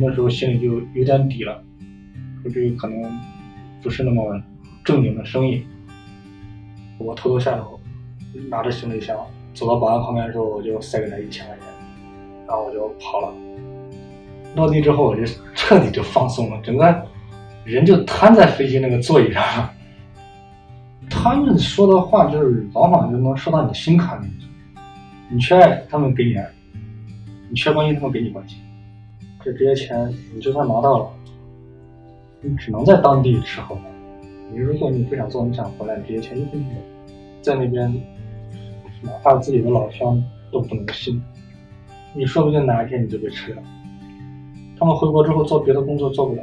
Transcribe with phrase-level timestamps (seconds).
[0.00, 1.62] 那时候心里就有点底了，
[2.42, 3.20] 说这个可能
[3.82, 4.40] 不是那么
[4.84, 5.64] 正经的生意。
[6.98, 7.78] 我偷偷下楼，
[8.48, 9.16] 拿着行李箱
[9.54, 11.66] 走到保安旁边的时候，我就塞给他一千块钱，
[12.46, 13.32] 然后我就跑了。
[14.56, 15.22] 落地之后，我就
[15.54, 17.06] 彻底就放松了，整个
[17.64, 19.72] 人就瘫在飞机那个座椅上了。
[21.10, 24.26] 他们说的话就是往往就能说到你心坎里。
[25.30, 26.44] 你缺爱，他们给你爱；
[27.50, 28.58] 你缺关心，他们给你关心。
[29.52, 31.10] 这些钱，你就算拿到了，
[32.40, 33.76] 你只能在当地吃喝。
[34.50, 36.82] 你如果你不想做，你想回来，这些钱一分钱
[37.42, 37.92] 在那边，
[39.02, 41.22] 哪怕自己的老乡都不能信。
[42.14, 43.62] 你说不定哪一天你就被吃了。
[44.78, 46.42] 他们回国之后做别的工作做不了，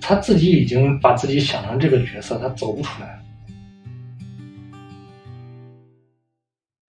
[0.00, 3.18] 他自己已经把自己想成这个角色，他走不出来。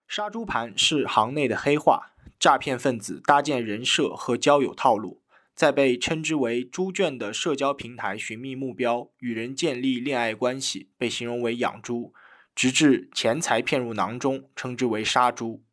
[0.07, 5.21] 杀猪盘是行内的黑话，诈骗分子搭建人设和交友套路，
[5.53, 12.15] 在被称之为“猪圈”的社交平台寻觅目标，与人建立恋爱关系，被形容为养猪，
[12.55, 15.63] 直至钱财骗入囊中，称之为杀猪。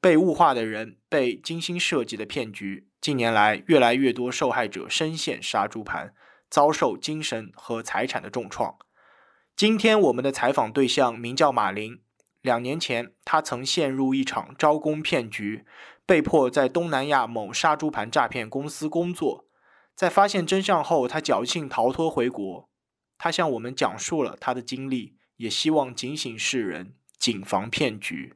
[0.00, 6.14] 被物化的人，被精心设计的骗局，近年来越来越多受害者深陷杀猪盘，
[6.48, 8.78] 遭受精神和财产的重创。
[9.54, 12.00] 今天我们的采访对象名叫马林。
[12.40, 15.66] 两年前，他曾陷入一场招工骗局，
[16.10, 19.46] 被迫在东南亚某杀猪盘诈骗公司工作。
[19.94, 22.68] 在发现真相后，他侥幸逃脱回国。
[23.16, 28.34] 他向我们讲述了他的经历，也希望警醒世人，谨防骗局。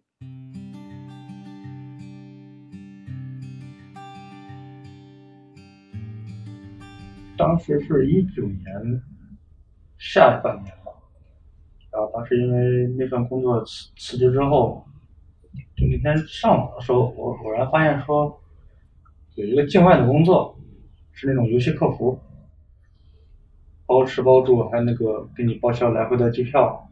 [7.36, 9.02] 当时是一九年
[9.98, 10.92] 下半年吧。
[11.90, 14.86] 然后当时因为那份工作辞辞职之后，
[15.76, 18.40] 就那天上网的时候，我偶然发现说
[19.34, 20.58] 有一个境外的工作，
[21.12, 22.18] 是那种游戏客服，
[23.86, 26.88] 包吃包住，还有那个给你报销来回的机票，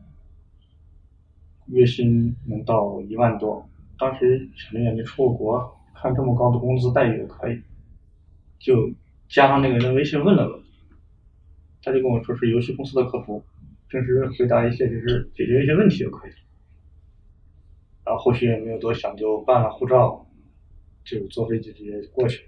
[1.67, 3.69] 月薪能到一万多。
[3.99, 7.63] 当时想着也没出过国，看这么高的工资待遇也可以，
[8.59, 8.93] 就
[9.29, 10.61] 加上那个人的微信问了问，
[11.83, 13.43] 他就跟我说是游戏公司的客服。
[13.89, 16.33] 平时回答一些就是解决一些问题就可以，
[18.05, 20.27] 然后后续也没有多想，就办了护照，
[21.05, 22.45] 就坐飞机直接过去。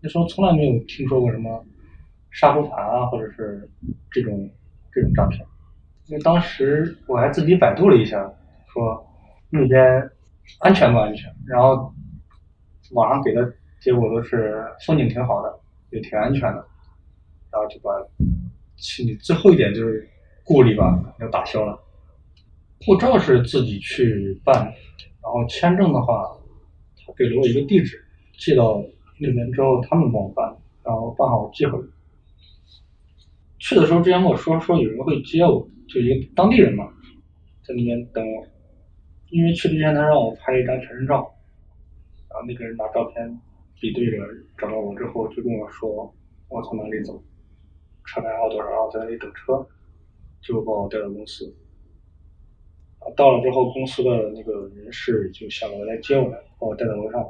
[0.00, 1.64] 那时候从来没有听说过什么
[2.30, 3.68] 杀猪盘啊，或者是
[4.10, 4.50] 这种
[4.92, 5.44] 这种诈骗。
[6.06, 8.32] 因为当时我还自己百度了一下，
[8.72, 9.06] 说
[9.50, 10.10] 那边
[10.60, 11.92] 安全不安全，然后
[12.92, 15.58] 网上给的结果都是风景挺好的，
[15.90, 16.66] 也挺安全的，
[17.50, 17.90] 然后就把
[18.76, 20.08] 心里最后一点就是。
[20.50, 21.78] 顾虑吧，要打消了。
[22.84, 24.64] 护照是自己去办，
[25.22, 26.24] 然后签证的话，
[27.04, 28.02] 他给了我一个地址，
[28.38, 28.82] 寄到
[29.18, 31.84] 那边之后，他们帮我办，然后办好寄回来。
[33.58, 36.92] 去的时候之前跟我说说有人会接我，就一个当地人嘛，
[37.62, 38.46] 在那边等我。
[39.30, 41.34] 因为去之前他让我拍一张全身照，
[42.30, 43.40] 然后那个人拿照片
[43.80, 44.16] 比对着
[44.56, 46.14] 找到我之后，就跟我说
[46.48, 47.22] 我从哪里走，
[48.06, 49.66] 车牌号多少，然后在那里等车。
[50.40, 51.52] 就把我带到公司，
[53.16, 57.26] 到了之后，公司的那个人事就下楼来接我来，把我带到楼上，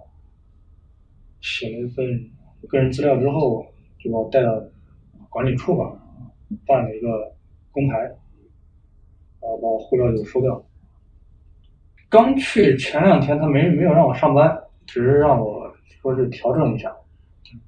[1.40, 2.30] 写了一份
[2.68, 3.64] 个人资料之后，
[3.98, 4.62] 就把我带到
[5.28, 5.96] 管理处吧，
[6.66, 7.34] 办了一个
[7.70, 8.16] 工牌，然
[9.42, 10.64] 后把我护照就收掉。
[12.08, 16.94] 刚去前两天，他没没有让我上班，只是让我说是调整一下，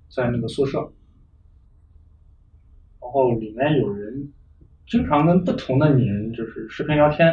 [0.09, 0.79] 在那个宿舍，
[3.01, 4.33] 然后里面有人。
[4.87, 7.33] 经常跟不同的女人就是视频聊天，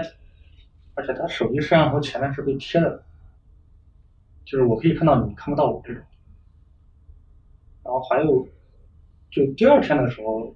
[0.97, 3.03] 而且他手机摄像头前面是被贴的，
[4.44, 6.02] 就是我可以看到你看不到我这种。
[7.84, 8.47] 然后还有，
[9.30, 10.56] 就第二天的时候，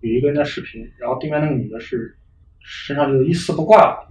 [0.00, 2.16] 有一个人在视频，然后对面那个女的是
[2.60, 4.02] 身上就一丝不挂，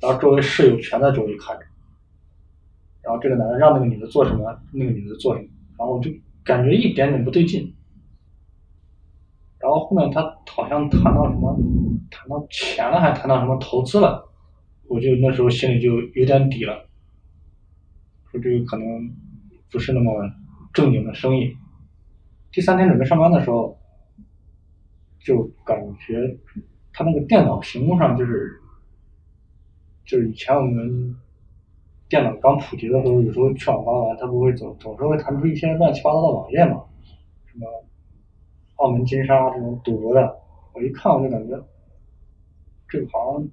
[0.00, 1.64] 然后周围室友全在周围看着，
[3.00, 5.48] 然后这个男的让那个女的做什么，那个女的做什么，
[5.78, 6.10] 然后我就
[6.44, 7.74] 感觉一点点不对劲。
[9.60, 11.54] 然后后面他好像谈到什么，
[12.10, 14.26] 谈到钱了，还谈到什么投资了，
[14.88, 16.88] 我就那时候心里就有点底了，
[18.30, 18.86] 说这个可能
[19.70, 20.10] 不是那么
[20.72, 21.54] 正经的生意。
[22.50, 23.78] 第三天准备上班的时候，
[25.18, 26.38] 就感觉
[26.90, 28.58] 他那个电脑屏幕上就是，
[30.06, 31.14] 就是以前我们
[32.08, 36.82] 电脑刚普及的时候，有时候去网吧玩，他不会总总是会弹出一些乱七八糟的网页嘛，
[37.44, 37.66] 什么。
[38.80, 40.40] 澳门金沙这种赌博的，
[40.72, 41.62] 我一看我就感觉，
[42.88, 43.48] 这个好像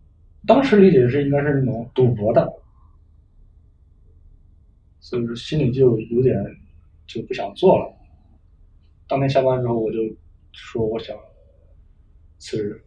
[0.45, 2.49] 当时理解是应该是那种赌博的，
[5.01, 6.41] 所以说心里就有点
[7.05, 7.93] 就不想做了。
[9.05, 9.99] 当天下班之后，我就
[10.53, 11.13] 说我想
[12.37, 12.81] 辞职，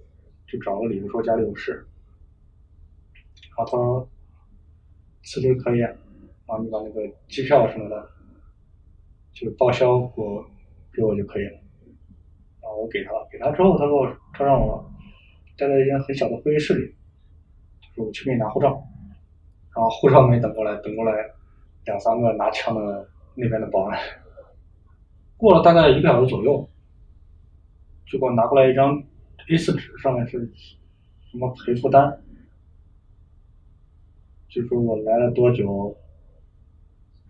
[0.46, 1.86] 就找个理由说家里有事。
[3.54, 4.08] 然后他说
[5.24, 5.94] 辞职可以，然
[6.46, 8.10] 后你把那个机票什么的，
[9.34, 10.50] 就报销给我
[10.90, 11.59] 给我就可以了。
[12.76, 14.84] 我给他了，给他之后，他说他让我
[15.56, 16.94] 待在一间很小的会议室里，
[17.94, 18.82] 说我去给你拿护照。
[19.72, 21.12] 然后护照没等过来，等过来
[21.84, 23.98] 两三个拿枪的那边的保安。
[25.36, 26.68] 过了大概一个小时左右，
[28.04, 29.00] 就给我拿过来一张
[29.48, 30.38] A4 纸，上面是
[31.30, 32.20] 什么赔付单，
[34.48, 35.96] 就说我来了多久，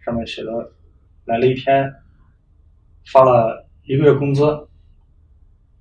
[0.02, 0.72] 上面写的
[1.26, 1.92] 来了一天，
[3.12, 4.42] 发了一个月工资，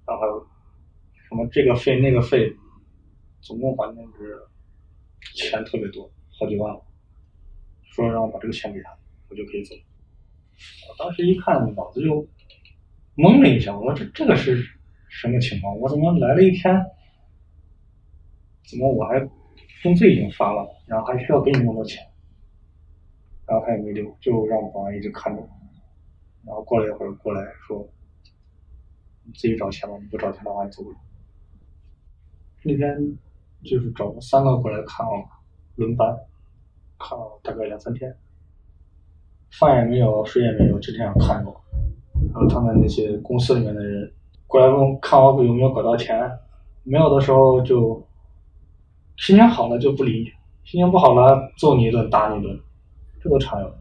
[0.10, 0.48] 然后
[1.28, 2.52] 什么这个费那个费，
[3.42, 4.42] 总共反正是
[5.36, 6.76] 钱特别多，好几万，
[7.84, 8.98] 说让我把这个钱给他，
[9.30, 9.76] 我就可以走。
[10.90, 12.28] 我当时一看，脑子就
[13.16, 13.78] 懵了一下。
[13.78, 14.58] 我说：“这这个是
[15.10, 15.78] 什么情况？
[15.78, 16.74] 我怎么来了一天，
[18.68, 19.20] 怎么我还
[19.84, 22.04] 工资已经发了，然后还需要给你那么多钱？”
[23.46, 25.50] 然后他也没留，就让保安一直看着我。
[26.46, 27.88] 然后过了一会儿，过来说
[29.34, 30.96] ：“自己找钱吧，你不找钱的话，你走了。”
[32.64, 33.18] 那天
[33.64, 35.14] 就是找了三个过来看我，
[35.76, 36.16] 轮班
[36.98, 38.16] 看了大概两三天。
[39.52, 41.62] 饭也没有，水也没有，就这样看着我。
[42.32, 44.14] 然后他们那些公司里面的人
[44.46, 46.30] 过来问看我有没有搞到钱，
[46.84, 48.06] 没有的时候就
[49.18, 50.26] 心情好了就不理你，
[50.66, 52.60] 心情不好了揍你一顿打你一顿，
[53.22, 53.74] 这都常有。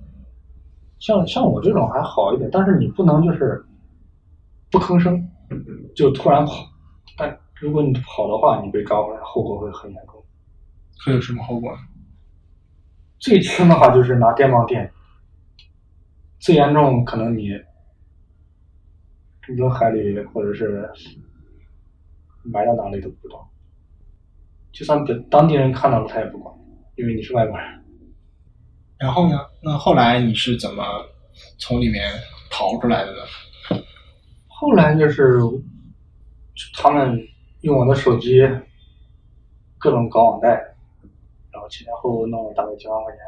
[0.99, 3.65] 像像我这种还好一点，但是你不能就是
[4.71, 5.29] 不吭声
[5.95, 6.69] 就突然跑，
[7.17, 10.25] 但如果你跑的话，你被抓回来，后果会很严重。
[11.05, 11.77] 会有什么后果？
[13.19, 14.93] 最轻的话就是拿电棒电。
[16.39, 17.51] 最严重可能你
[19.43, 20.89] 扔海里，或者是
[22.45, 23.51] 埋到哪里都不知道。
[24.71, 26.55] 就算本当地人看到了，他也不管，
[26.97, 27.85] 因为你是外国人。
[28.99, 29.37] 然后呢？
[29.63, 30.85] 那后来你是怎么
[31.59, 32.13] 从里面
[32.51, 33.19] 逃出来的呢？
[34.61, 35.41] 后来就是
[36.75, 37.17] 他们
[37.61, 38.43] 用我的手机
[39.79, 40.49] 各种搞网贷，
[41.53, 43.21] 然后前前后后弄了大概几万块钱，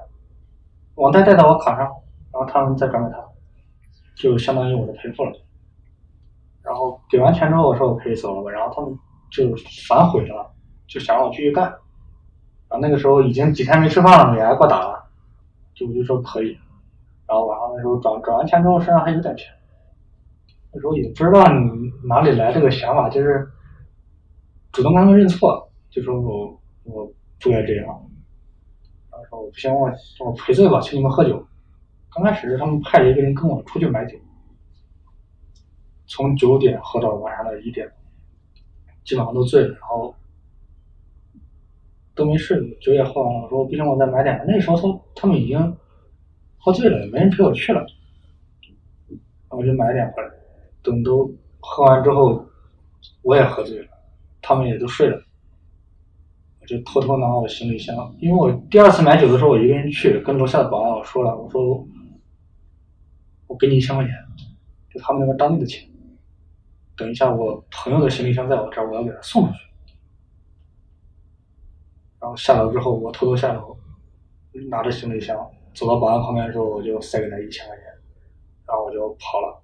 [0.97, 1.89] 网贷贷到我卡上。
[2.33, 3.19] 然后他们再转给他，
[4.15, 5.33] 就相当于我的赔付了。
[6.63, 8.51] 然后给完钱之后，我说我可以走了吧。
[8.53, 8.97] 然后他们
[9.33, 9.53] 就
[9.89, 10.49] 反悔了，
[10.87, 11.65] 就想让我继续干。
[12.69, 15.05] 然后那个时候已经几天没吃饭了，也挨过打了，
[15.75, 16.57] 就我就说可以。
[17.27, 19.47] 然后晚上那时候转转完钱之后，身上还有点钱。
[20.73, 23.49] 那时候也不知道你哪里来这个想法，就是
[24.73, 27.05] 主动跟他们认错，就说我我
[27.41, 27.87] 不该这样。
[29.11, 29.91] 然后说不行，我
[30.25, 31.45] 我赔罪吧，请你们喝酒。
[32.13, 34.17] 刚开始他们派一个人跟我出去买酒，
[36.07, 37.89] 从九点喝到晚上的一点，
[39.05, 40.15] 基本上都醉了，然后
[42.15, 43.43] 都没睡，酒也喝完了。
[43.43, 44.45] 我说不行，我再买点。
[44.47, 45.77] 那时候他他们已经
[46.59, 47.81] 喝醉了，没人陪我去了，
[49.09, 49.19] 然
[49.51, 50.31] 后我就买点回来。
[50.83, 52.45] 等都喝完之后，
[53.23, 53.89] 我也喝醉了，
[54.41, 55.23] 他们也都睡了，
[56.61, 61.87] 我就偷偷拿我行李箱，因为我第二次买酒的时候我一个人去，跟楼下的保安我说了，我说。
[63.47, 64.15] 我给你一千块钱，
[64.95, 65.85] 就他们那边当地的钱。
[66.97, 69.59] 等一下，我朋友的行李箱在我这儿，我要给他送出去。
[72.21, 73.77] 然后下楼之后，我偷偷下楼，
[74.71, 75.37] 拿着行李箱
[75.75, 77.85] 走到保安旁边的时候，我就塞给他一千块钱，
[78.69, 79.61] 然后我就跑了。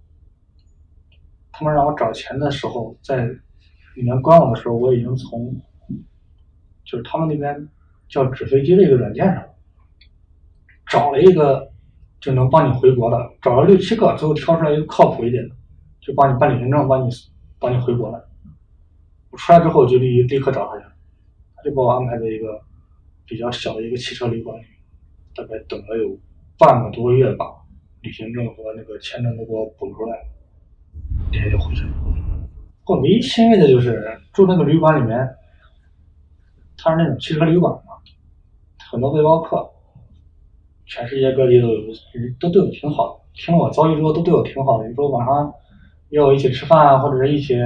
[1.57, 3.25] 他们让我找钱的时候，在
[3.95, 5.57] 里面官网的时候，我已经从
[6.85, 7.69] 就是他们那边
[8.09, 9.43] 叫纸飞机的一个软件上
[10.87, 11.73] 找了一个。
[12.19, 15.55] 就能帮你回国的，找了六七个，最后挑出来一个靠谱一点的，
[16.01, 17.11] 就帮你办旅行证，帮你
[17.61, 18.29] 帮你回国了。
[19.31, 20.85] 我出来之后就立立刻找他去，
[21.55, 22.61] 他就把我安排在一个
[23.27, 24.65] 比较小的一个汽车旅馆里，
[25.37, 26.19] 大概等了有
[26.59, 27.45] 半个多月吧，
[28.01, 30.25] 旅行证和那个签证都给我补出来了，
[31.31, 31.91] 天就回去了。
[32.87, 35.29] 我唯一欣慰的就是住那个旅馆里面，
[36.77, 37.95] 它是那种汽车旅馆嘛，
[38.91, 39.71] 很多背包客。
[40.89, 41.81] 全世界各地都有，
[42.39, 43.25] 都对我挺好的。
[43.35, 44.89] 听了我遭遇之后，都对我挺好的。
[44.89, 45.53] 有时候晚上
[46.11, 47.57] 约我一起吃饭啊，或者是一起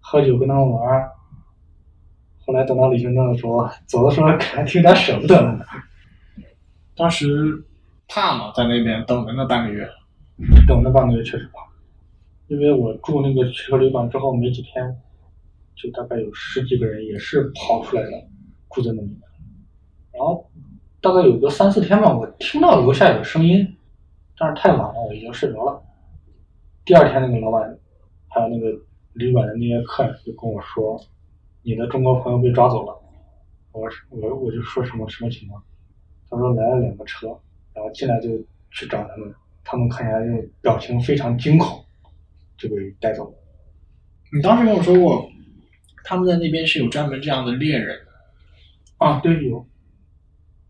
[0.00, 1.12] 喝酒跟他们玩儿。
[2.44, 5.66] 后来等到旅行证的时候，走的时候还挺点舍不得的。
[6.96, 7.26] 当时
[8.08, 8.50] 怕嘛？
[8.52, 9.88] 在那边等了那半个月。
[10.66, 11.60] 等那半个月确实怕，
[12.48, 14.96] 因为我住那个汽车旅馆之后没几天，
[15.74, 18.10] 就大概有十几个人也是跑出来的，
[18.70, 19.20] 住在那里面，
[20.12, 20.48] 然后。
[20.98, 23.76] 大概有个三四天吧，我听到楼下有声音，
[24.36, 25.80] 但是太晚了，我已经睡着了。
[26.84, 27.78] 第二天那个老板
[28.26, 28.66] 还有那个
[29.12, 31.00] 旅馆的那些客人就跟我说，
[31.62, 32.98] 你的中国朋友被抓走了。
[33.70, 35.62] 我我我就说什么什么情况？
[36.28, 37.28] 他说来了两个车，
[37.72, 38.30] 然后进来就
[38.72, 41.84] 去找他们，他们看起来就表情非常惊恐，
[42.56, 43.34] 就被带走了。
[44.32, 45.30] 你当时跟我说过，
[46.04, 49.04] 他们在那边是有专门这样的猎人的。
[49.04, 49.66] 啊，对，有。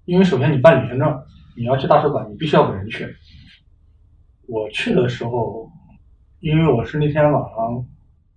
[0.05, 1.23] 因为首先你办旅行证，
[1.57, 3.07] 你要去大使馆，你必须要本人去。
[4.47, 5.69] 我去的时候，
[6.41, 7.87] 因为我是那天晚上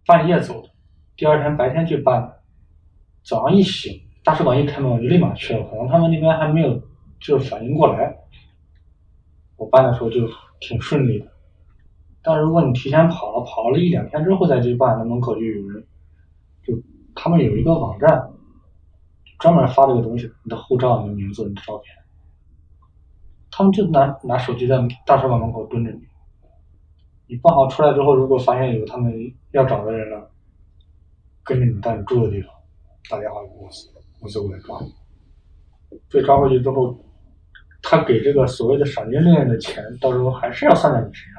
[0.06, 0.70] 半夜走的，
[1.16, 2.42] 第二天白天去办的。
[3.24, 5.64] 早上一醒，大使馆一开门，我就立马去了。
[5.70, 6.82] 可能他们那边还没有
[7.20, 8.16] 就反应过来。
[9.58, 10.28] 我办的时候就
[10.60, 11.28] 挺顺利的。
[12.30, 15.84] 但如果你提前跑了，跑了一两天之后再去办，那门口就有人，
[16.64, 16.80] 就
[17.16, 18.30] 他们有一个网站，
[19.40, 21.92] 专门发这个东西，你的护照、你的名字、你的照片。
[23.50, 26.02] 他们就拿拿手机在大使馆门口蹲着你，
[27.26, 29.12] 你办好出来之后，如果发现有他们
[29.54, 30.30] 要找的人了，
[31.44, 32.54] 跟着你到你住的地方，
[33.10, 34.94] 打电话给公司，公司过来抓你。
[36.12, 36.96] 被抓回去之后，
[37.82, 41.39] 他给这个所谓的赏金猎人的钱，到时候还是要算在你身上。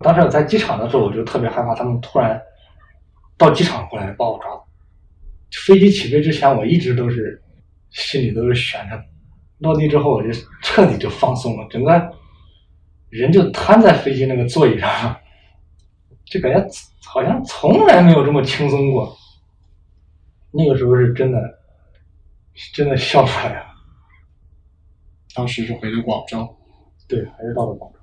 [0.00, 2.40] 当时我在机场的时候，我就特别害怕他们突然
[3.36, 4.64] 到机场过来把我抓走。
[5.66, 7.42] 飞机起飞之前，我一直都是
[7.90, 9.04] 心里都是悬着的。
[9.58, 10.30] 落地之后，我就
[10.62, 12.12] 彻底就放松了，整个
[13.10, 15.14] 人就瘫在飞机那个座椅上，
[16.24, 16.66] 就感觉
[17.04, 19.14] 好像从来没有这么轻松过。
[20.50, 21.38] 那个时候是真的，
[22.72, 23.66] 真的笑出来了。
[25.34, 26.56] 当时是回的广州，
[27.06, 27.99] 对，还是到了广州。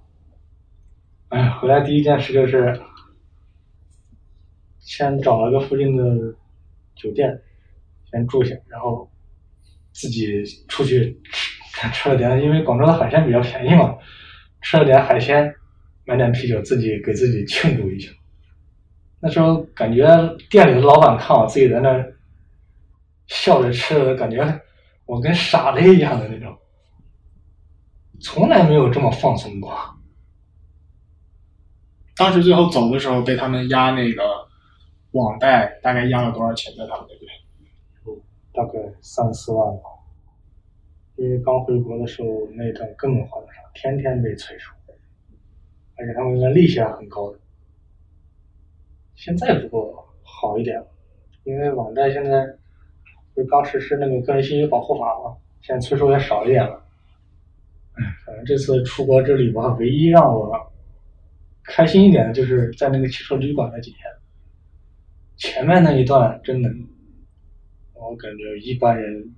[1.30, 2.80] 哎，回来第一件事就是
[4.80, 6.04] 先找了个附近的
[6.96, 7.42] 酒店，
[8.10, 9.12] 先住下，然后
[9.92, 11.20] 自己出去
[11.74, 13.98] 吃吃了点，因为广州的海鲜比较便宜嘛，
[14.62, 15.54] 吃了点海鲜，
[16.06, 18.10] 买点啤酒，自己给自己庆祝一下。
[19.20, 20.06] 那时候感觉
[20.50, 22.06] 店里的老板看我自己在那
[23.28, 24.62] 笑着吃，感觉
[25.06, 26.58] 我跟傻子一样的那种，
[28.22, 29.78] 从来没有这么放松过。
[32.18, 34.24] 当时最后走的时候被他们压那个
[35.12, 37.32] 网贷，大概压了多少钱在他们那边？
[38.54, 39.84] 大概三四万吧。
[41.16, 44.72] 因为刚回国的时候那段根本还不上，天天被催收，
[45.96, 47.40] 而且他们的利息还很高的。
[49.16, 50.88] 现在不过好一点了，
[51.44, 52.46] 因为网贷现在
[53.34, 56.84] 不是刚实施那个个人信息保护法嘛，现在催收也少一点了。
[57.94, 60.72] 哎，反正这次出国之旅吧，唯一让我
[61.68, 64.00] 开心一点的就是在那个汽车旅馆那几天，
[65.36, 66.70] 前面那一段真的，
[67.94, 69.36] 我感觉一般人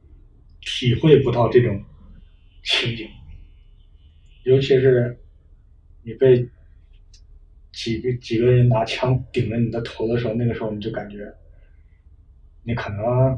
[0.61, 1.83] 体会不到这种
[2.63, 3.07] 情景，
[4.43, 5.19] 尤其是
[6.03, 6.47] 你被
[7.73, 11.33] 几个几个人拿枪顶着你的头的时候，那个时候你就感觉，
[12.63, 13.37] 你可能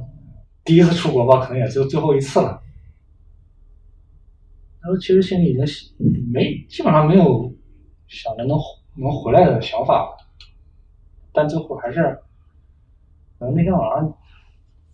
[0.66, 2.62] 第一次出国吧，可能也就最后一次了。
[4.82, 5.64] 然后其实心里已经
[6.34, 7.56] 没基本上没有
[8.08, 8.58] 想着能
[8.96, 10.18] 能回来的想法，
[11.32, 12.22] 但最后还是，
[13.40, 14.18] 可能那天晚上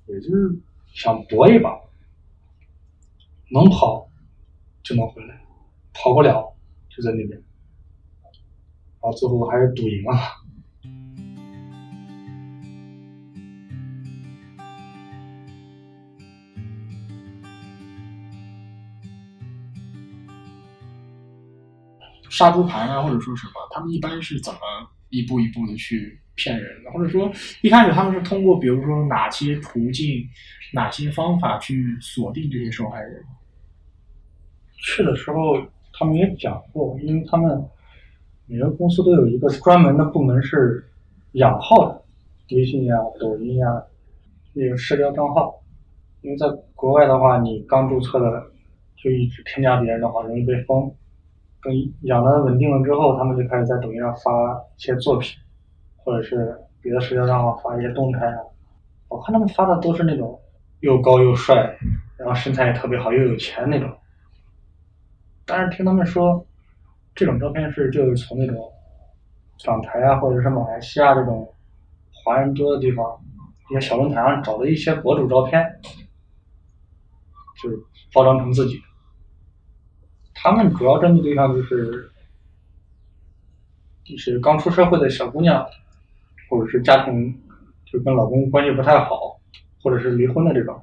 [0.08, 0.60] 也就是
[0.94, 1.80] 想搏一把，
[3.52, 4.08] 能跑
[4.84, 5.42] 就能回来，
[5.94, 6.56] 跑不了
[6.90, 7.32] 就在那边，
[9.02, 10.14] 然后最后还是赌赢了。
[22.38, 24.60] 杀猪盘啊，或者说什么，他们一般是怎么
[25.10, 26.92] 一步一步的去骗人的？
[26.92, 27.32] 或者说
[27.64, 30.24] 一开始他们是通过比如说哪些途径、
[30.72, 33.24] 哪些方法去锁定这些受害人？
[34.76, 35.60] 去的时候
[35.92, 37.66] 他们也讲过，因为他们
[38.46, 40.88] 每个公司都有一个专门的部门是
[41.32, 43.66] 养号的，微信呀、抖音呀
[44.54, 45.56] 那个社交账号。
[46.22, 48.44] 因为在国外的话，你刚注册的
[48.96, 50.94] 就一直添加别人的话，容易被封。
[51.68, 54.32] 等养的稳定了之后，他们就开始在抖音上发
[54.78, 55.38] 一些作品，
[55.98, 58.40] 或者是别的社交账号发一些动态啊。
[59.10, 60.40] 我看他们发的都是那种
[60.80, 61.78] 又高又帅，
[62.18, 63.94] 然后身材也特别好，又有钱那种。
[65.46, 66.46] 但是听他们说，
[67.14, 68.72] 这种照片是就是从那种
[69.66, 71.54] 港台啊，或者是马来西亚这种
[72.14, 73.06] 华人多的地方
[73.70, 75.62] 一些小论坛上找的一些博主照片，
[77.62, 77.78] 就是
[78.14, 78.82] 包装成自己。
[80.50, 82.10] 他们主要针对对象就是，
[84.06, 85.68] 就是刚出社会的小姑娘，
[86.50, 87.38] 或者是家庭
[87.86, 89.38] 就跟老公关系不太好，
[89.84, 90.82] 或者是离婚的这种。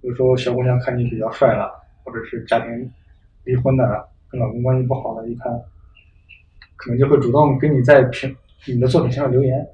[0.00, 1.70] 比如说小姑娘看你比较帅了，
[2.02, 2.90] 或者是家庭
[3.44, 5.52] 离婚的，跟老公关系不好的，一看，
[6.74, 8.34] 可能就会主动跟你在评
[8.66, 9.64] 你的作品下面留言，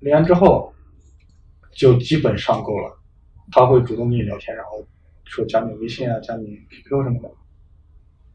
[0.00, 0.74] 留言之后
[1.70, 2.98] 就基本上够了，
[3.52, 4.84] 他会主动跟你聊天，然后
[5.24, 7.30] 说加你微信啊，加你 QQ 什么的，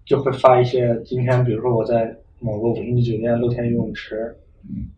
[0.05, 4.37] 就会发一些今天，比如说我在某个五星级酒店露天游泳池，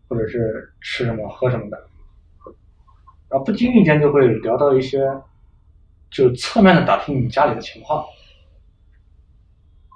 [0.08, 1.76] 或者是吃什么喝什么的，
[3.28, 5.06] 然后不经意间就会聊到一些，
[6.10, 8.04] 就侧面的打听你家里的情况，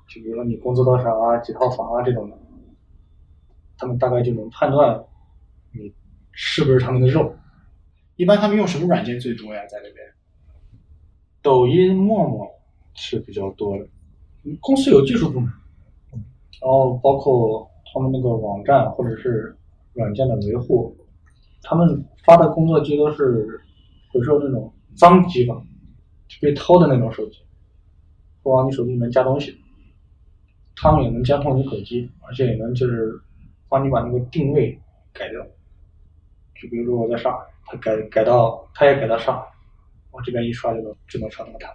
[0.08, 2.36] 就比如说你工资多少啊，几套房啊这种的。
[3.82, 5.02] 他们大概就能判断
[5.72, 5.90] 你
[6.32, 7.34] 是不是他们的肉。
[8.16, 9.64] 一般他们用什么软件最多呀？
[9.68, 10.06] 在那边，
[11.40, 12.46] 抖音、陌陌
[12.92, 13.88] 是比较多的。
[14.60, 15.52] 公司有技术部门，
[16.60, 19.56] 然后包括他们那个网站或者是
[19.94, 20.96] 软件的维护，
[21.62, 23.60] 他们发的工作机都是，
[24.12, 25.54] 回收那种脏机吧，
[26.28, 27.38] 就被偷的那种手机，
[28.42, 29.58] 会往你手机里面加东西。
[30.76, 33.20] 他们也能监控你手机，而且也能就是。
[33.72, 34.76] 帮你把那个定位
[35.12, 35.40] 改掉，
[36.60, 39.46] 就比如说我在上海，他改改到，他也改到上海，
[40.10, 41.72] 我这边一刷就能就能刷到他。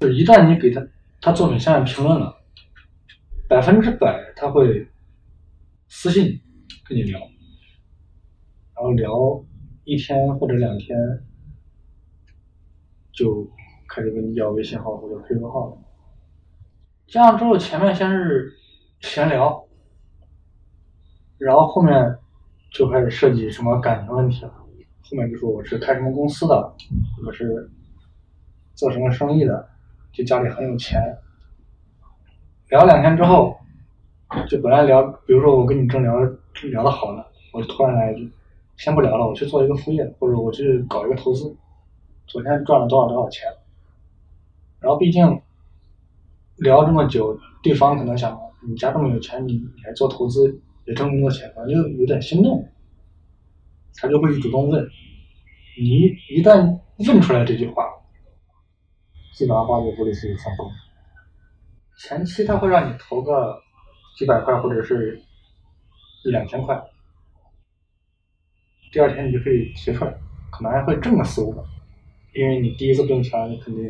[0.00, 0.84] 就一旦你给他
[1.22, 2.36] 他作品下面评论了，
[3.48, 4.88] 百分之百他会
[5.86, 6.40] 私信
[6.84, 7.20] 跟你聊，
[8.74, 9.44] 然后聊
[9.84, 10.98] 一天或者两天，
[13.12, 13.48] 就
[13.88, 15.78] 开始跟你要微信号或者 QQ 号了。
[17.06, 18.52] 加上之后，前面先是
[19.00, 19.64] 闲聊。
[21.38, 21.92] 然后后面
[22.70, 26.76] 就开始涉及什么感情问题了，后面就说我是开什么公司的，
[27.26, 27.68] 我是
[28.74, 29.68] 做什么生意的，
[30.12, 31.00] 就家里很有钱。
[32.68, 33.56] 聊两天之后，
[34.48, 36.14] 就本来聊，比如说我跟你正聊
[36.70, 38.30] 聊的好呢，我突然来一句，
[38.76, 41.56] 先不聊了，我去做一个副业，或者我去搞一个投资，
[42.26, 43.48] 昨天赚了多少多少钱。
[44.80, 45.40] 然后毕竟
[46.56, 50.60] 聊这么久，对方可能想，你家这么有钱，你你还做投资？
[50.84, 52.68] 也挣那么多钱，反正就有点心动，
[53.94, 54.84] 他就会主动问。
[55.78, 57.84] 你一旦问出来这句话，
[59.32, 60.70] 基本上八九不离十就成功。
[61.98, 63.60] 前期他会让你投个
[64.16, 65.20] 几百块或者是
[66.24, 66.80] 一两千块，
[68.92, 70.12] 第二天你就可以提出来，
[70.50, 71.62] 可能还会挣个四五百，
[72.34, 73.82] 因为你第一次挣钱，你肯定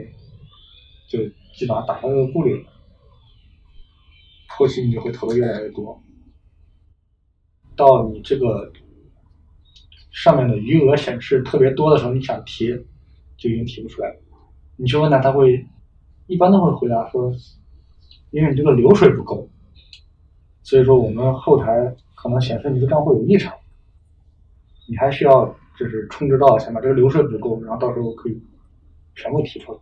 [1.08, 1.18] 就
[1.54, 2.70] 基本上打消这个顾虑了，
[4.48, 6.02] 后期你就会投的越来越多。
[7.74, 8.72] 到你这个
[10.10, 12.68] 上面的余额显示特别多的时候，你想提
[13.36, 14.16] 就已经提不出来了。
[14.76, 15.66] 你去问他，他会
[16.26, 17.32] 一般都会回答说，
[18.30, 19.48] 因为你这个流水不够，
[20.62, 23.54] 所以说我们后台可能显示你的账户有异常，
[24.88, 25.46] 你还需要
[25.78, 26.80] 就是充值多少钱吧？
[26.80, 28.42] 这个流水不够，然后到时候可以
[29.14, 29.78] 全部提出来。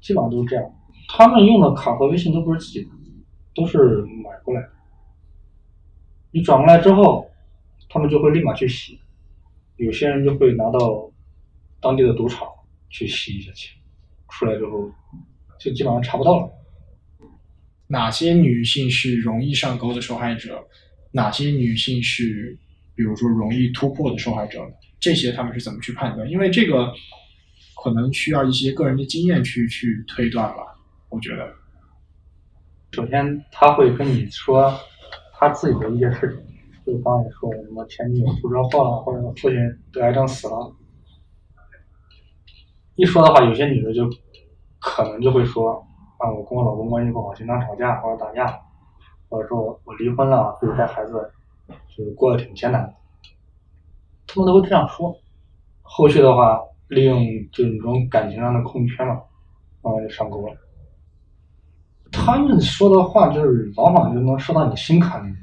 [0.00, 0.70] 基本上都是这样。
[1.08, 2.90] 他们用的卡和微信都不是自己的，
[3.54, 4.68] 都是买过来的。
[6.32, 7.28] 你转过来之后，
[7.88, 9.00] 他们就会立马去洗，
[9.76, 11.10] 有些人就会拿到
[11.80, 12.48] 当地的赌场
[12.88, 13.76] 去吸一下钱，
[14.30, 14.90] 出来之后
[15.58, 16.50] 就基本上查不到了。
[17.86, 20.66] 哪些女性是容易上钩的受害者？
[21.12, 22.58] 哪些女性是
[22.94, 24.60] 比如说容易突破的受害者？
[24.98, 26.28] 这些他们是怎么去判断？
[26.30, 26.92] 因为这个
[27.82, 30.62] 可能需要一些个人的经验去去推断吧。
[31.08, 31.52] 我觉得，
[32.92, 34.78] 首先他会跟你说。
[35.38, 39.58] 他自己的一些事情，就刚才说的什么前女友出车祸了，或者父亲
[39.92, 40.74] 得癌症死了，
[42.96, 44.08] 一说的话，有些女的就
[44.78, 45.86] 可能就会说
[46.18, 48.58] 啊，我跟我老公关系不好，经常吵架或者打架，
[49.28, 51.12] 或者说我我离婚了，自己带孩子，
[51.94, 52.94] 就是过得挺艰难的，
[54.26, 55.14] 他们都会这样说。
[55.82, 59.20] 后续的话，利用这种感情上的空缺嘛，
[59.82, 60.56] 慢慢就上钩了。
[62.10, 65.34] 他们说的话就是往往就能说到你心坎里，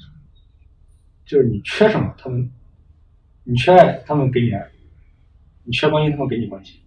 [1.25, 2.51] 就是你缺什么，他们
[3.43, 4.59] 你缺爱，他们给你爱；
[5.63, 6.81] 你缺关心，他们给你关心，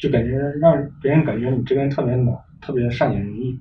[0.00, 3.58] 就感觉让别人感觉你这个人特别暖，特别善解人意。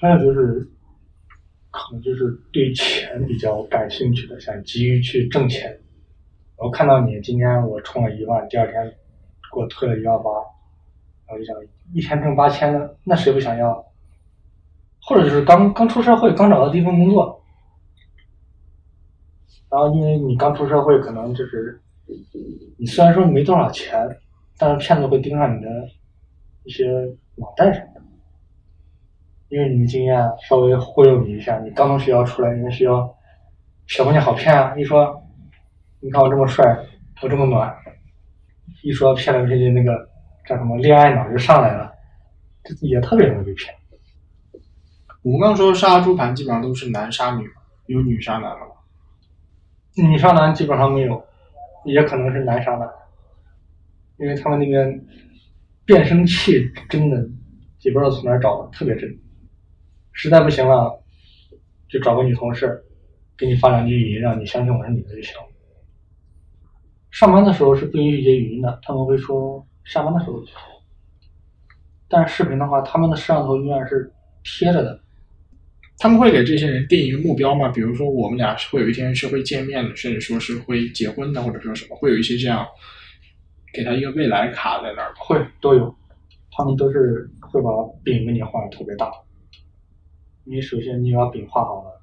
[0.00, 0.68] 还有就是，
[1.70, 5.76] 可能就是对钱比较感兴趣的，想急于去挣钱。
[6.56, 8.84] 我看到你今天我充了一万，第二天
[9.52, 10.30] 给我退了一万八。
[11.30, 11.56] 我就想，
[11.92, 13.84] 一天挣八千的，那谁不想要？
[15.00, 17.42] 或者就是刚刚出社会，刚找到第一份工作，
[19.70, 21.80] 然后因为你刚出社会，可能就是
[22.76, 24.06] 你虽然说没多少钱，
[24.58, 25.68] 但是骗子会盯上你的
[26.64, 26.90] 一些
[27.36, 28.02] 网站什么的，
[29.48, 33.16] 因为你的经验稍微忽悠你一下，你刚从学校出来，人家学校
[33.86, 34.74] 小姑娘好骗啊！
[34.76, 35.22] 一说，
[36.00, 36.64] 你看我这么帅，
[37.22, 37.74] 我这么暖，
[38.82, 40.08] 一说骗来骗去那个。
[40.46, 41.92] 叫什么恋爱脑就上来了，
[42.80, 43.74] 也特别容易被骗。
[45.20, 47.46] 我们刚说杀猪盘基本上都是男杀女，
[47.84, 48.64] 有女杀男吗？
[49.94, 51.22] 女杀男基本上没有，
[51.84, 52.88] 也可能是男杀男，
[54.18, 55.04] 因为他们那边
[55.84, 57.16] 变声器真的
[57.82, 59.18] 也不知道从哪儿找的，特别真。
[60.12, 61.02] 实在不行了，
[61.88, 62.82] 就找个女同事
[63.36, 65.34] 给你发两句语音，让你相信我是女的就行。
[67.10, 70.42] 上班的时候是不允许接语音的，他们会说下班的时候。
[72.08, 75.00] 但是视频的话，他们的摄像头永远是贴着的。
[75.98, 77.68] 他们会给这些人定一个目标吗？
[77.68, 82.66] 比如说，我们俩会有一天是会见面的，甚至说是会结婚的，或者说什么，会有一些这样
[83.78, 85.14] 给他一个未来卡在那儿吗？
[85.20, 85.94] 会都有，
[86.50, 87.70] 他们都是会把
[88.02, 89.08] 饼给你画的特别大。
[90.42, 92.02] 你首先你把饼画好了，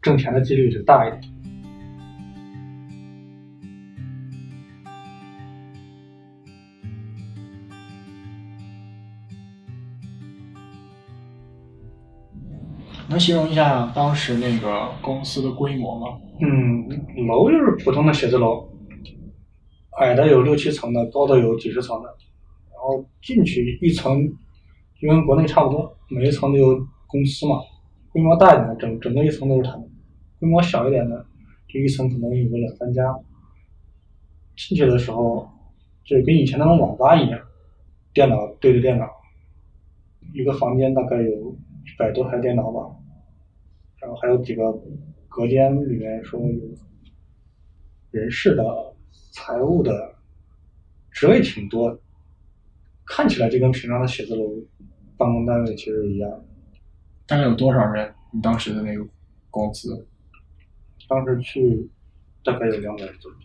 [0.00, 1.34] 挣钱的几率就大一点。
[13.08, 16.20] 能形容一下当时那个公司的规模吗？
[16.40, 16.88] 嗯，
[17.26, 18.68] 楼就是普通的写字楼，
[19.98, 22.08] 矮的有六七层的，高的有几十层的。
[22.72, 24.26] 然后进去一层
[25.00, 27.60] 就跟国内差不多，每一层都有公司嘛。
[28.12, 29.82] 规模大一点的，整整个一层都是他们；
[30.38, 31.26] 规模小一点的，
[31.68, 33.18] 就一层可能有个两三家。
[34.56, 35.50] 进去的时候
[36.04, 37.40] 就跟以前那种网吧一样，
[38.12, 39.08] 电脑对着电脑，
[40.32, 42.94] 一个房间大概有一百多台电脑吧，
[44.00, 44.72] 然后还有几个
[45.28, 46.60] 隔间，里面说有
[48.12, 48.93] 人事的、
[49.32, 50.14] 财务的，
[51.10, 52.00] 职位挺多的，
[53.04, 54.44] 看起来就跟平常的写字楼、
[55.16, 56.44] 办公单位其实一样。
[57.26, 58.14] 大概有多少人？
[58.32, 59.06] 你当时的那个
[59.50, 60.06] 公司？
[61.08, 61.90] 当时去
[62.42, 63.36] 大概有两百人左右。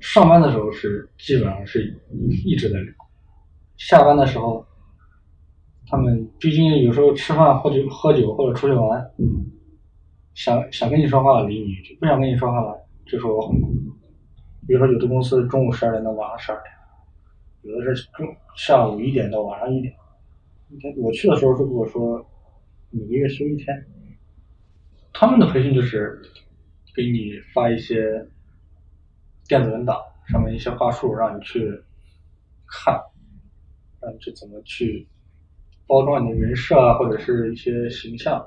[0.00, 2.00] 上班的时候是基本上是
[2.44, 2.92] 一直在聊，
[3.76, 4.66] 下班的时候，
[5.86, 9.10] 他们毕竟有时候吃饭或者喝酒或者出去玩，
[10.34, 13.70] 想想跟你说话理你一句，不想跟你说话了就说我很忙。
[14.66, 16.74] 比如说有的公司中午十二点到晚上十二点，
[17.62, 19.94] 有的是中下午一点到晚上一点。
[20.96, 22.26] 我去的时候是跟我说。
[22.94, 23.86] 每个月休一天，
[25.14, 26.20] 他们的培训就是
[26.94, 28.28] 给你发一些
[29.48, 29.96] 电子文档，
[30.28, 31.82] 上面一些话术，让你去
[32.68, 33.00] 看，
[33.98, 35.08] 让你去怎么去
[35.86, 38.46] 包装你的人设啊，或者是一些形象。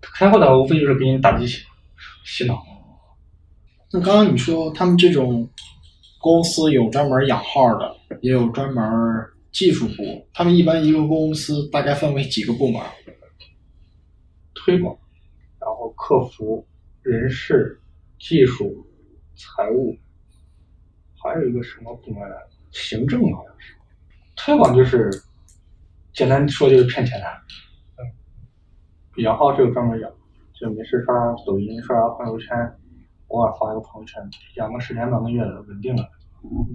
[0.00, 1.66] 开会的话，无非就是给你打鸡血、
[2.24, 2.62] 洗脑。
[3.94, 5.48] 那刚刚你说他们这种
[6.18, 8.84] 公司有专门养号的，也有专门
[9.52, 12.82] 技术部，他们一般一个公司大概分为几个部门？
[14.52, 14.98] 推广，
[15.60, 16.66] 然后客服、
[17.02, 17.80] 人事、
[18.18, 18.84] 技术、
[19.36, 19.96] 财务，
[21.22, 22.36] 还有一个什么部门来
[22.72, 23.74] 行政好像是。
[24.34, 25.08] 推广就是
[26.12, 27.26] 简单说就是骗钱的。
[27.98, 28.02] 嗯，
[29.22, 30.10] 养号是有专门养，
[30.58, 32.56] 就没事刷刷抖音、刷刷朋友圈，
[33.28, 34.22] 偶尔发一个朋友圈，
[34.56, 36.08] 养个十天半个月的稳定了，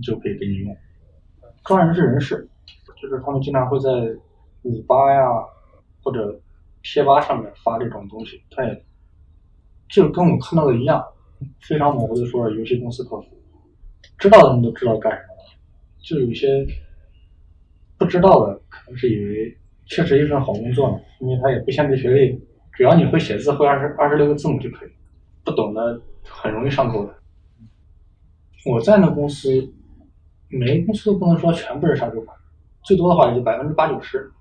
[0.01, 0.77] 就可以给你用。
[1.63, 2.49] 专人是人事，
[3.01, 3.89] 就是他们经常会在
[4.63, 5.27] 五八呀
[6.03, 6.39] 或者。
[6.81, 8.85] 贴吧上面发这种东西，他也
[9.89, 11.05] 就跟我看到的一样，
[11.59, 13.27] 非常模糊的说游戏公司客服，
[14.17, 15.43] 知道的人都知道干什么了，
[16.01, 16.65] 就有些
[17.97, 19.57] 不知道的可能是以为
[19.87, 24.89] 确实一份好工作呢，因为他也不限制学历，只要你会写字，会二十二十六个字母就可以，
[25.43, 27.13] 不懂的很容易上钩的。
[28.65, 29.49] 我在那公司，
[30.49, 32.35] 每个公司都不能说全部是杀猪盘，
[32.83, 34.31] 最多的话也就百分之八九十。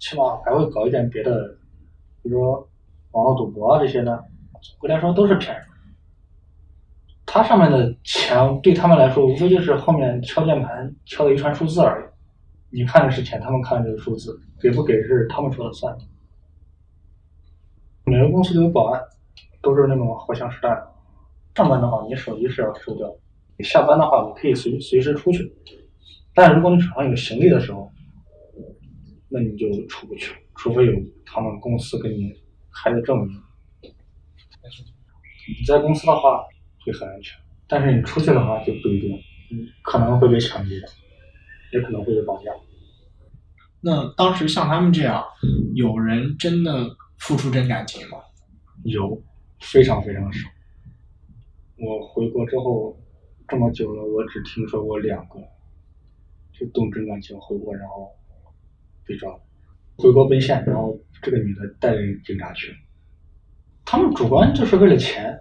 [0.00, 1.56] 起码还会搞一点别的，
[2.22, 2.68] 比如说
[3.12, 4.16] 网络赌博啊这些的，
[4.62, 5.66] 总归来说都是骗人。
[7.26, 12.04] 它上面的钱对他们来说，无非就是后面敲键盘敲的一串数字而已。
[12.76, 15.96] 你看的是钱，他们看的是数字，给不给是他们说了算。
[18.04, 19.00] 每个公司都有保安，
[19.64, 20.76] 都是那种荷枪实弹。
[21.54, 23.08] 上班的话，你手机是要收掉；
[23.56, 25.52] 你下班的话，你可以随随时出去。
[26.34, 27.90] 但如果你手上有行李的时候，
[29.28, 30.92] 那你就出不去，除非有
[31.24, 32.32] 他们公司给你
[32.72, 33.28] 开的证明。
[35.46, 36.42] 你在公司的话
[36.84, 39.18] 会很安全，但是你出去的话就不一定，
[39.82, 40.80] 可能会被抢劫，
[41.72, 42.50] 也可能会被绑架。
[43.80, 45.22] 那当时像他们这样，
[45.74, 48.18] 有人真的付出真感情吗？
[48.84, 49.22] 有，
[49.64, 50.48] 非常非常少。
[51.76, 52.96] 我回国之后
[53.48, 55.40] 这么久了，我只听说过两个，
[56.52, 58.10] 就动真感情回国，然后。
[59.06, 59.30] 被抓，
[59.98, 62.74] 回国奔现，然后这个女的带着警察去。
[63.84, 65.38] 他们主观就是为了钱。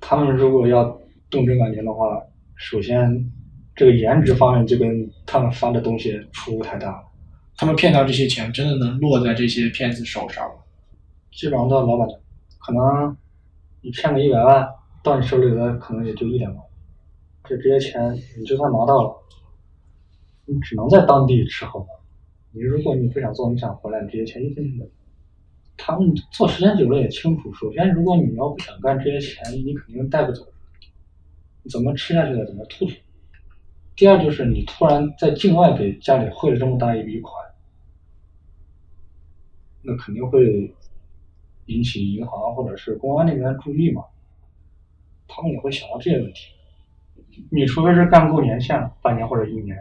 [0.00, 2.18] 他们如果要动真感情的话，
[2.56, 3.30] 首先
[3.76, 7.04] 这个颜值方面就跟他们发的东西出入太大了。
[7.58, 10.54] 他们骗到这些钱，真的能落在这些骗子手上吗？
[11.30, 12.18] 基本上都是老板的，
[12.58, 13.14] 可能
[13.80, 14.68] 你骗个一百万，
[15.02, 16.64] 到你手里的可能也就一两万，
[17.44, 19.16] 这这些钱你就算拿到了，
[20.46, 21.86] 你只能在当地吃喝。
[22.50, 24.88] 你如果你不想做，你想回来，这些钱一分钱没。
[25.76, 30.44] 他们做时间久了也清楚，首先如果你要不想干这些钱，你肯定带不走，
[31.70, 32.96] 怎么吃下去的，怎么吐出。
[33.94, 37.32] 第二就是你突然在境外给家里汇了这么大一笔款，
[39.82, 40.74] 那肯定会
[41.68, 44.02] 引起银行或者是公安那边注意嘛，
[45.28, 46.52] 他们也会想到这些问题。
[47.50, 49.78] 你除非是干够年限了，半年或者一年，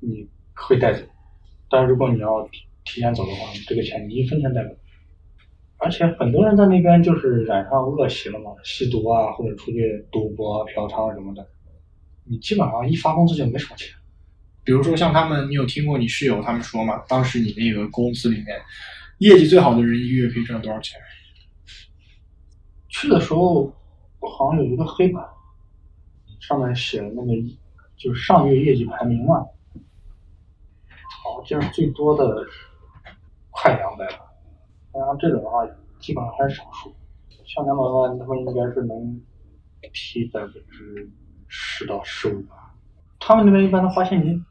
[0.00, 1.02] 你会带走，
[1.70, 2.46] 但是如果你要。
[2.88, 4.78] 提前走的话，这个钱你一分钱带不走。
[5.78, 11.44] 而且很多人在那边就是染上恶习了嘛，吸毒啊，或者出去赌博、嫖娼什么的，
[12.22, 13.92] 你基本上一发工资就没什么钱。
[14.62, 17.02] 比如说像他们，你有听过你室友他们说吗？
[17.08, 18.56] 当时你那个公司里面，
[19.18, 21.00] 业绩最好的人一个月可以赚多少钱？
[22.88, 23.72] 去的时候
[24.20, 25.24] 好像有一个黑板，
[26.40, 27.32] 上面写那个
[27.96, 29.46] 就是上月业绩排名嘛，
[31.22, 32.46] 好像最多的。
[33.58, 35.66] 快两百万，像这种的话，
[35.98, 36.94] 基本上还是少数。
[37.46, 39.18] 像两百万，他们应该是能
[39.94, 41.10] 提百分之
[41.48, 42.74] 十到十五吧。
[43.18, 44.44] 他们那边一般都发现金，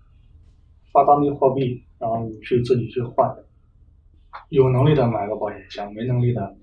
[0.92, 3.32] 发当地货币，然后你去自己去换。
[4.50, 6.56] 有能力的买个保险箱，没能力的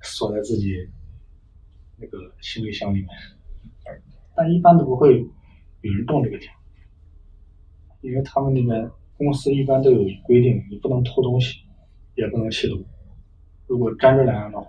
[0.00, 0.74] 锁在自己
[1.96, 3.08] 那个行李箱里面。
[4.34, 5.18] 但一般都不会
[5.80, 6.48] 有人动这个钱，
[8.00, 11.60] 因为他们那边公司一般都有规定，你不能偷东西。
[12.14, 12.84] 也不能吸毒，
[13.66, 14.66] 如果沾这两样的话，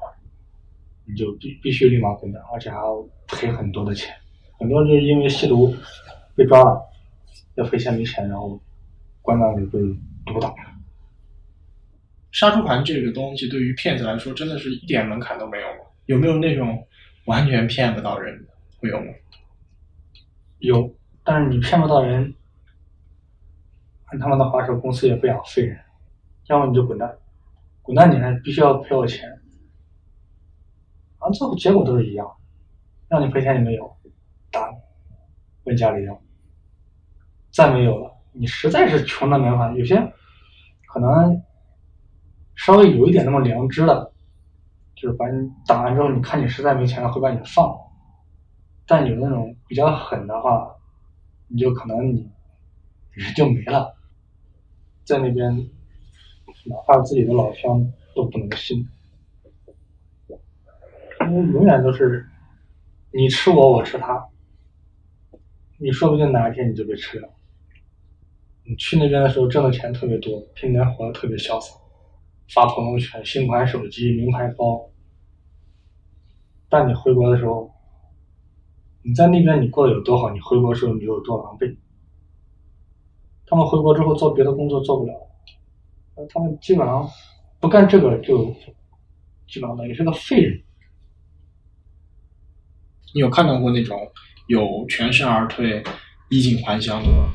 [1.05, 4.15] 你就必必须立马滚蛋，而且还要赔很多的钱。
[4.57, 5.75] 很多就是因为吸毒
[6.37, 6.81] 被抓了，
[7.55, 8.57] 要赔钱没钱，然后
[9.21, 9.77] 关那里被
[10.25, 10.55] 毒打。
[12.33, 15.85] 杀猪盘这个东西对于骗子来说，真的是一点门槛都没有吗？
[16.07, 16.85] 有没有那种
[17.25, 18.51] 完全骗不到人的？
[18.79, 19.05] 会有吗？
[20.57, 22.33] 有，但是你骗不到人，
[24.05, 25.79] 按他们的话说，公司也不养废人，
[26.47, 27.17] 要么你就滚蛋。
[27.83, 28.09] 滚蛋！
[28.09, 29.29] 你还必须要赔我钱，
[31.19, 32.25] 啊，最后结果都是一样，
[33.09, 33.95] 让你赔钱也没有，
[34.49, 34.73] 打，
[35.65, 36.19] 问家里要，
[37.51, 39.71] 再没有了，你实在是穷的没法。
[39.73, 39.95] 有些
[40.87, 41.43] 可能
[42.55, 44.11] 稍微有一点那么良知的，
[44.95, 47.75] 就是把你打完之后，你看你实在没钱了，会把你放。
[48.85, 50.75] 但有那种比较狠的话，
[51.47, 52.29] 你就可能你
[53.11, 53.95] 人就没了，
[55.03, 55.69] 在那边。
[56.65, 58.87] 哪怕自己的老乡都不能信，
[61.21, 62.25] 因为永远都是
[63.11, 64.29] 你吃我，我吃他，
[65.77, 67.29] 你说不定哪一天你就被吃了。
[68.63, 71.75] 你去那边的时候挣的钱特别多，天天活得特别潇洒，
[72.49, 74.89] 发朋友圈新款手机、名牌包，
[76.69, 77.71] 但你回国的时候，
[79.01, 81.77] 你在那边你过得有多好，你回国的时候你就有多狼狈。
[83.45, 85.13] 他们回国之后做别的工作做不了。
[86.29, 87.07] 他们基本上
[87.59, 88.45] 不干这个，就
[89.47, 90.63] 基本上等于是个废人。
[93.13, 93.97] 你有看到过那种
[94.47, 95.83] 有全身而退、
[96.29, 97.33] 衣锦还乡的吗？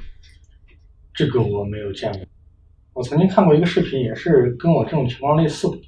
[1.12, 2.21] 这个我没有见过。
[2.99, 5.81] 我曾经看过一个视频，也是跟我这种情况类似的。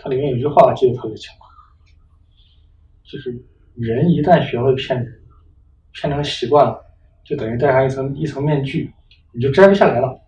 [0.00, 1.44] 它里面有句话记得特别清楚，
[3.04, 3.40] 就是
[3.76, 5.20] 人一旦学会骗人，
[5.92, 6.84] 骗成习惯了，
[7.24, 8.92] 就等于戴上一层一层面具，
[9.30, 10.20] 你就摘不下来了。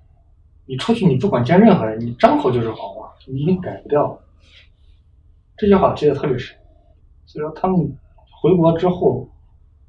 [0.65, 4.23] 你出去，你不管见任何人，你张口就是谎话，你已经改不掉了。
[5.57, 6.57] 这句话记得特别深。
[7.27, 7.99] 所以说，他们
[8.41, 9.29] 回国之后，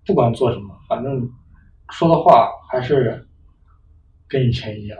[0.07, 1.29] 不管做什么，反正
[1.91, 3.27] 说的话还是
[4.27, 4.99] 跟以前一样，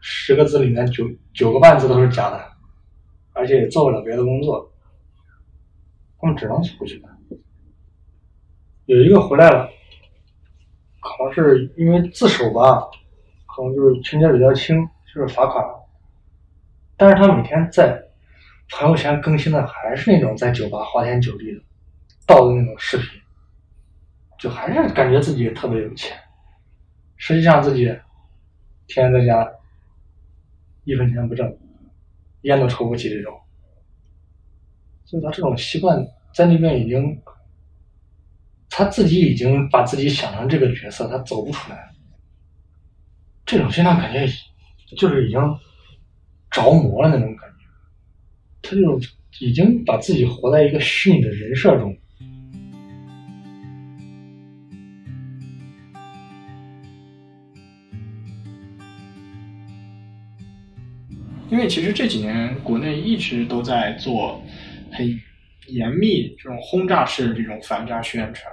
[0.00, 2.52] 十个字里面九九个半字都是假的，
[3.32, 4.70] 而且也做不了别的工作，
[6.20, 7.10] 他们只能出去干。
[8.86, 9.68] 有一个回来了，
[11.00, 12.80] 可能是因为自首吧，
[13.46, 14.88] 可能就是情节比较轻。
[15.14, 15.64] 就是罚款，
[16.94, 17.98] 但是他每天在
[18.70, 21.60] 朋友圈更新的还是那种在酒吧花天酒地的
[22.26, 23.06] 盗的那种视频，
[24.38, 26.14] 就还是感觉自己特别有钱，
[27.16, 27.86] 实际上自己
[28.86, 29.50] 天天在家
[30.88, 31.54] 一分钱不挣，
[32.42, 33.38] 烟都抽不起这种，
[35.04, 37.20] 所以他这种习惯在那边已经，
[38.70, 41.90] 他自己已经把自己想成这个角色，他走不出来，
[43.44, 44.26] 这种现在感觉。
[44.96, 45.38] 就是已经
[46.50, 47.66] 着魔了那种感觉，
[48.62, 48.98] 他就
[49.38, 51.94] 已经把自己活在一个虚拟的人设中。
[61.50, 64.42] 因为其实这几年国内一直都在做
[64.92, 65.06] 很
[65.66, 68.52] 严密、这种轰炸式的这种反诈宣传。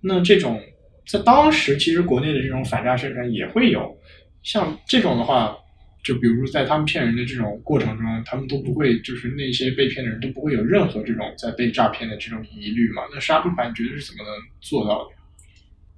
[0.00, 0.60] 那这种
[1.06, 3.98] 在当时，其实国内的这种反诈宣传也会有，
[4.42, 5.56] 像这种的话，
[6.04, 13.02] 就比如在他们骗人的这种过程中，他们都不会，就是那些被骗的人都不会有任何这种在被诈骗的这种疑虑嘛？
[13.12, 15.10] 那杀猪盘你觉得是怎么能做到的？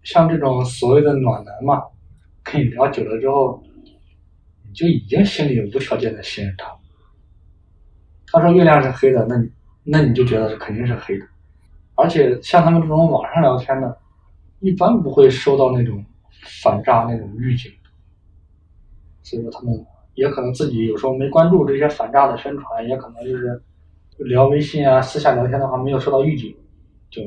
[0.03, 1.81] 像这种所谓的暖男嘛，
[2.43, 3.63] 跟你聊久了之后，
[4.73, 6.67] 就已经心里无条件的信任他。
[8.27, 9.51] 他说月亮是黑的，那你
[9.85, 11.27] 那你就觉得是肯定是黑的。
[11.95, 13.99] 而且像他们这种网上聊天的，
[14.61, 16.05] 一般不会收到那种
[16.63, 17.71] 反诈那种预警，
[19.23, 23.63] 所以说他们也可能自己有时候没关注这些反诈的宣传，也可能就是
[24.17, 26.57] 聊微信啊、私下聊天的话没有收到预警，
[27.11, 27.23] 就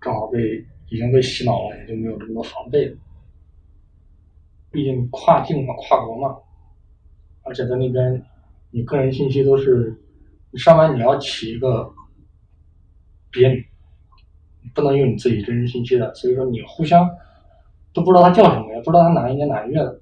[0.00, 2.96] 正好被已经被洗脑了，也就没有这么多防备了。
[4.72, 6.36] 毕竟跨境嘛、跨国嘛，
[7.50, 8.24] 而且在那边
[8.70, 10.00] 你个人信息都是
[10.52, 11.92] 你上班你要起一个
[13.30, 13.64] 别名。
[14.72, 17.08] 不能用你自己真实信息的，所以说你互相
[17.92, 20.00] 都不知道他叫什么，也不知道他哪一年哪一月的，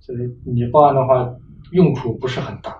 [0.00, 1.34] 所以你报案的话
[1.70, 2.76] 用处不是很大。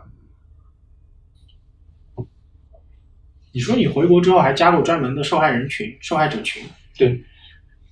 [3.52, 6.62] 你说你回国之后还加入专门的受害人群、受害者群？
[6.98, 7.24] 对，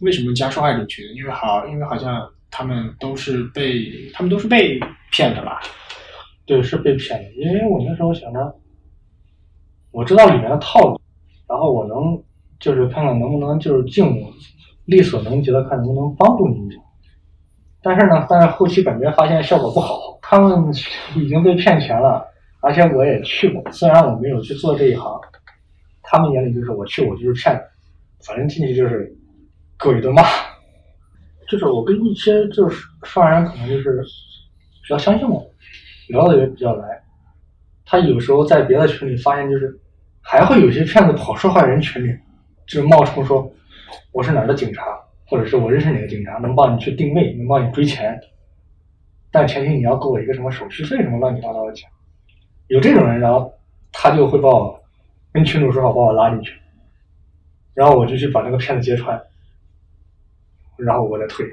[0.01, 1.05] 为什么加受害者群？
[1.15, 4.79] 因为好，因为好像他们都是被他们都是被
[5.13, 5.61] 骗的吧？
[6.47, 7.31] 对，是被骗的。
[7.33, 8.55] 因为我那时候想着，
[9.91, 11.01] 我知道里面的套路，
[11.49, 12.23] 然后我能。
[12.61, 14.05] 就是看看能不能就是尽
[14.85, 16.77] 力所能及的看能不能帮助你一下，
[17.81, 20.71] 但是呢，但是后期感觉发现效果不好，他们
[21.17, 22.23] 已经被骗钱了，
[22.61, 25.11] 而且我也去过，虽然我没有去做这一行，
[26.03, 27.63] 他们眼里就是我去我就是骗子，
[28.27, 29.11] 反正进去就是
[29.83, 30.23] 给我一顿骂，
[31.51, 34.01] 就是我跟一些就是受害人可能就是
[34.83, 35.45] 比较相信我，
[36.09, 37.03] 聊的也比较来，
[37.85, 39.79] 他有时候在别的群里发现就是
[40.23, 42.17] 还会有些骗子跑受害人群里。
[42.67, 43.53] 就冒充说
[44.13, 44.85] 我是哪儿的警察，
[45.27, 48.17] 或者是我认识哪个警察，能帮你去定位，能帮你追钱，
[49.33, 51.91] 但前提你要给我一个什么手续费什么乱七八糟的钱。
[52.69, 53.53] 有这种人，然后
[53.91, 54.81] 他就会把我
[55.33, 56.61] 跟群主说好，把我拉进去，
[57.75, 59.21] 然后我就去把那个骗子揭穿，
[60.85, 61.47] 然后我再退。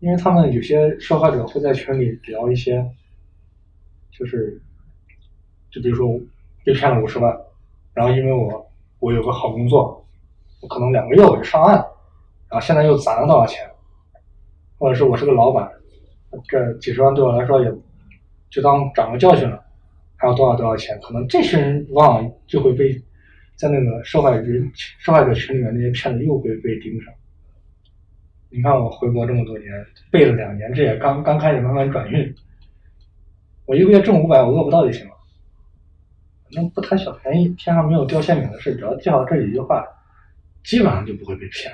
[0.00, 2.84] 因为他们有些受害者会在群里聊一些，
[4.10, 4.60] 就是
[5.70, 6.08] 就比如说
[6.64, 7.36] 被骗了五十万，
[7.94, 8.68] 然后因为我。
[9.02, 10.06] 我有个好工作，
[10.60, 11.84] 我可能两个月我就上岸了，
[12.48, 13.68] 然后现在又攒了多少钱，
[14.78, 15.68] 或者是我是个老板，
[16.48, 17.72] 这几十万对我来说也
[18.48, 19.60] 就当长个教训了，
[20.14, 22.94] 还有多少多少钱，可能这些人往往就会被
[23.56, 27.12] 在那个受害人受害者群里面那些骗子又会被盯上。
[28.52, 29.70] 你看我回国这么多年，
[30.10, 32.34] 背了两年，这也刚刚开始慢慢转运，
[33.66, 35.12] 我一个月挣五百，我饿不到就行了。
[36.54, 39.86] 那不贪小便宜，天上没有掉馅饼的事，只要记好这几句话，
[40.62, 41.72] 基本上就不会被骗。